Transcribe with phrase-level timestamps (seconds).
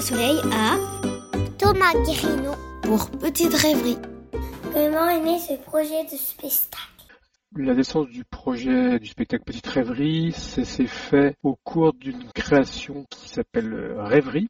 [0.00, 0.76] soleil à
[1.58, 2.52] Thomas Guérino
[2.82, 3.98] pour Petite Rêverie.
[4.72, 6.88] Comment est né ce projet de spectacle?
[7.56, 13.28] La naissance du projet du spectacle Petite Rêverie, s'est fait au cours d'une création qui
[13.28, 14.48] s'appelle euh, Rêverie,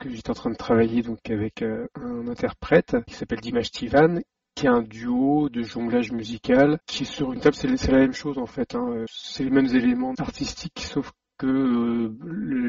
[0.00, 4.20] que j'étais en train de travailler donc avec euh, un interprète qui s'appelle Dimash Tivan,
[4.56, 8.12] qui est un duo de jonglage musical, qui est sur une table, c'est la même
[8.12, 9.04] chose en fait, hein.
[9.08, 11.12] c'est les mêmes éléments artistiques, sauf
[11.44, 12.12] euh,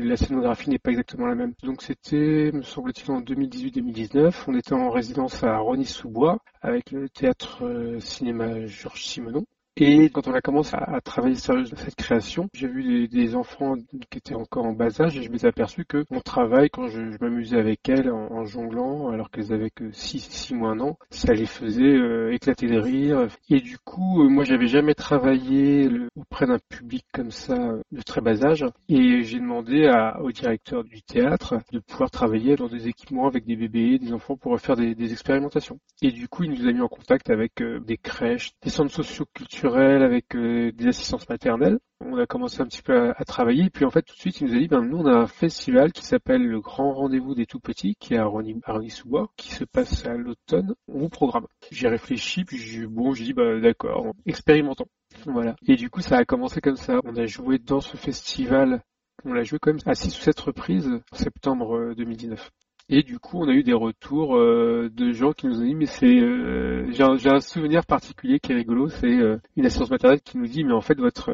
[0.03, 1.53] la scénographie n'est pas exactement la même.
[1.63, 4.43] Donc c'était, me semble-t-il, en 2018-2019.
[4.47, 9.45] On était en résidence à Rony-sous-Bois avec le théâtre cinéma Georges Simenon.
[9.75, 13.73] Et quand on a commencé à, travailler sérieusement cette création, j'ai vu des, enfants
[14.11, 17.01] qui étaient encore en bas âge et je m'étais aperçu que mon travail, quand je,
[17.19, 21.33] m'amusais avec elles en, jonglant, alors qu'elles avaient que 6 six mois un an, ça
[21.33, 23.27] les faisait euh, éclater de rire.
[23.49, 28.01] Et du coup, euh, moi, j'avais jamais travaillé auprès d'un public comme ça euh, de
[28.03, 28.65] très bas âge.
[28.89, 33.55] Et j'ai demandé au directeur du théâtre de pouvoir travailler dans des équipements avec des
[33.55, 35.79] bébés, des enfants pour faire des, expérimentations.
[36.03, 37.53] Et du coup, il nous a mis en contact avec
[37.85, 41.79] des crèches, des centres socioculturels avec euh, des assistances maternelles.
[41.99, 44.41] On a commencé un petit peu à, travailler, et puis en fait tout de suite
[44.41, 47.33] il nous a dit, ben nous on a un festival qui s'appelle le Grand Rendez-vous
[47.33, 50.75] des Tout Petits, qui est à Rony-sous-Bois, qui se passe à l'automne.
[50.87, 51.47] On vous programme.
[51.71, 54.87] J'ai réfléchi, puis j'ai bon, j'ai dit, bah d'accord, expérimentons.
[55.25, 55.55] Voilà.
[55.67, 56.99] Et du coup ça a commencé comme ça.
[57.05, 58.81] On a joué dans ce festival
[59.25, 62.51] on l'a joué quand même à 6 ou 7 reprises en septembre 2019.
[62.95, 65.73] Et du coup, on a eu des retours euh, de gens qui nous ont dit,
[65.73, 70.21] mais c'est, euh, j'ai, un, souvenir particulier qui est rigolo, c'est euh, une assistance maternelle
[70.21, 71.31] qui nous dit, mais en fait, votre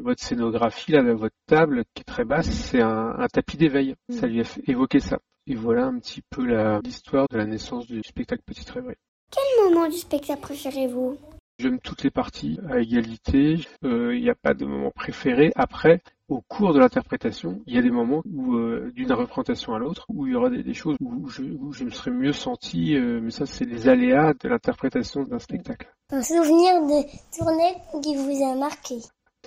[0.00, 3.94] votre scénographie là, votre table qui est très basse, c'est un, tapis d'éveil.
[4.08, 4.14] Mm.
[4.14, 5.20] Ça lui a fait évoquer ça.
[5.46, 6.42] Et voilà un petit peu
[6.82, 8.96] l'histoire de la naissance du spectacle Petite Rêverie.
[9.30, 11.16] Quel moment du spectacle préférez-vous?
[11.60, 13.58] J'aime toutes les parties à égalité.
[13.82, 15.52] Il n'y a pas de moment préféré.
[15.56, 19.78] Après, au cours de l'interprétation, il y a des moments où, euh, d'une représentation à
[19.78, 21.42] l'autre, où il y aura des, choses où je,
[21.84, 25.92] me serais mieux senti, euh, mais ça c'est les aléas de l'interprétation d'un spectacle.
[26.08, 28.94] Un souvenir de tournée qui vous a marqué?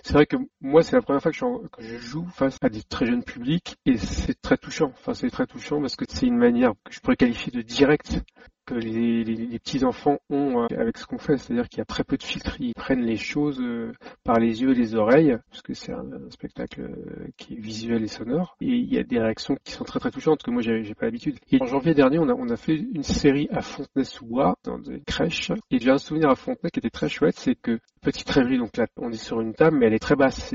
[0.03, 3.07] C'est vrai que moi, c'est la première fois que je, joue face à des très
[3.07, 4.91] jeunes publics et c'est très touchant.
[4.99, 8.19] Enfin, c'est très touchant parce que c'est une manière que je pourrais qualifier de directe
[8.65, 11.85] que les, les, petits enfants ont euh, avec ce qu'on fait, c'est-à-dire qu'il y a
[11.85, 13.93] très peu de filtres, ils prennent les choses euh,
[14.23, 18.07] par les yeux et les oreilles, puisque c'est un, spectacle euh, qui est visuel et
[18.07, 20.95] sonore, et il y a des réactions qui sont très très touchantes que moi j'ai
[20.95, 21.37] pas l'habitude.
[21.51, 25.01] Et en janvier dernier, on a, on a fait une série à Fontenay-sous-Bois dans des
[25.01, 28.57] crèches, et j'ai un souvenir à Fontenay qui était très chouette, c'est que petite rêverie,
[28.57, 30.53] donc là on est sur une table, mais elle est très basse,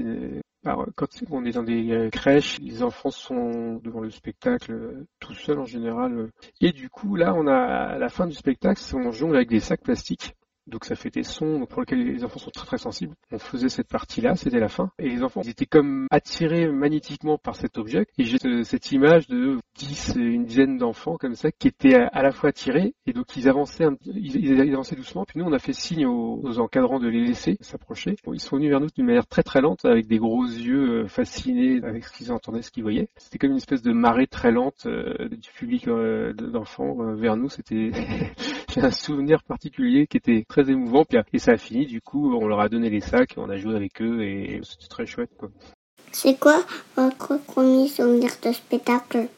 [0.64, 5.34] quand on est dans des euh, crèches, les enfants sont devant le spectacle euh, tout
[5.34, 6.12] seuls en général.
[6.19, 6.32] Euh.
[6.60, 9.60] Et du coup, là, on a à la fin du spectacle, on jongle avec des
[9.60, 10.34] sacs plastiques
[10.68, 13.14] donc ça fait des sons pour lesquels les enfants sont très très sensibles.
[13.32, 17.38] On faisait cette partie-là, c'était la fin, et les enfants ils étaient comme attirés magnétiquement
[17.38, 18.06] par cet objet.
[18.18, 22.30] Et j'ai cette image de 10, une dizaine d'enfants comme ça qui étaient à la
[22.32, 25.24] fois attirés, et donc ils avançaient, ils avançaient doucement.
[25.24, 28.16] Puis nous on a fait signe aux, encadrants de les laisser s'approcher.
[28.32, 31.08] Ils sont venus vers nous d'une manière très très lente, avec des gros yeux euh,
[31.08, 33.08] fascinés avec ce qu'ils entendaient, ce qu'ils voyaient.
[33.16, 37.48] C'était comme une espèce de marée très lente euh, du public euh, d'enfants vers nous.
[37.48, 37.90] C'était
[38.82, 41.04] un souvenir particulier qui était très émouvant.
[41.32, 43.74] Et ça a fini, du coup, on leur a donné les sacs, on a joué
[43.74, 45.30] avec eux et c'était très chouette.
[45.38, 45.50] Quoi.
[46.12, 46.62] C'est quoi
[46.96, 49.28] votre premier souvenir de spectacle?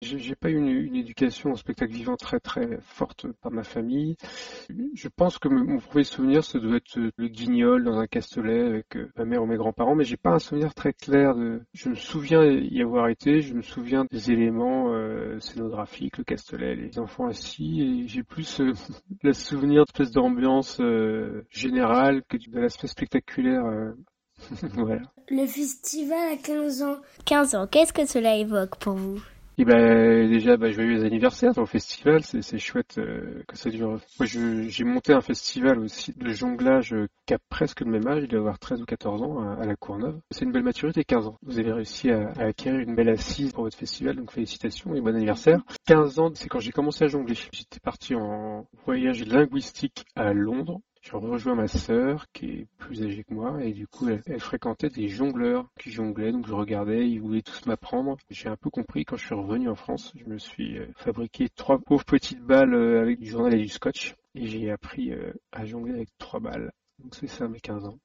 [0.00, 4.16] J'ai pas eu une, éducation au spectacle vivant très très forte par ma famille.
[4.94, 8.96] Je pense que mon premier souvenir, ça doit être le guignol dans un castelet avec
[8.96, 11.62] euh, ma mère ou mes grands-parents, mais j'ai pas un souvenir très clair de.
[11.72, 16.76] Je me souviens y avoir été, je me souviens des éléments euh, scénographiques, le castelet,
[16.76, 18.72] les enfants assis, et j'ai plus euh,
[19.22, 20.80] le souvenir d'espèce d'ambiance
[21.50, 23.64] générale que de l'aspect spectaculaire.
[24.74, 25.02] voilà.
[25.28, 26.96] Le festival à 15 ans.
[27.24, 29.20] 15 ans, qu'est-ce que cela évoque pour vous?
[29.60, 33.98] Et ben déjà, bah, joyeux anniversaire dans le festival, c'est chouette euh, que ça dure.
[34.20, 38.22] Moi, j'ai monté un festival aussi de jonglage euh, qui a presque le même âge,
[38.22, 40.20] il doit avoir 13 ou 14 ans à, la Courneuve.
[40.30, 41.38] C'est une belle maturité, 15 ans.
[41.42, 45.00] Vous avez réussi à, à, acquérir une belle assise pour votre festival, donc félicitations et
[45.00, 45.60] bon anniversaire.
[45.86, 47.34] 15 ans, c'est quand j'ai commencé à jongler.
[47.50, 53.24] J'étais parti en voyage linguistique à Londres j'ai rejoint ma sœur qui est plus âgée
[53.24, 57.20] que moi et du coup elle, fréquentait des jongleurs qui jonglaient donc je regardais, ils
[57.20, 58.18] voulaient tous m'apprendre.
[58.28, 61.48] J'ai un peu compris quand je suis revenu en France, je me suis euh, fabriqué
[61.48, 65.32] trois pauvres petites balles euh, avec du journal et du scotch et j'ai appris euh,
[65.50, 66.72] à jongler avec trois balles.
[66.98, 67.98] Donc c'est ça mes 15 ans.